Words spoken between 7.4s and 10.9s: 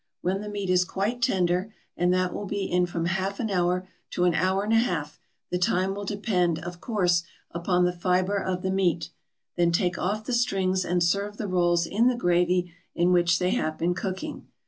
upon the fibre of the meat, then take off the strings